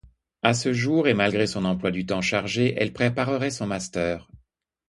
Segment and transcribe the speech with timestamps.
[0.41, 4.27] À ce jour, et malgré son emploi du temps chargé, elle préparerait son master.